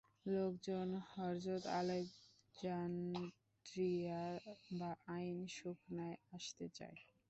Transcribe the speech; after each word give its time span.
লোকজন 0.27 0.89
হয়ত 1.09 1.63
আলেকজান্দ্রিয়া 1.79 3.23
বা 4.77 4.91
আইন 5.15 5.37
সুখনায় 5.57 6.17
আসতে 6.31 6.65
চায়। 6.77 6.97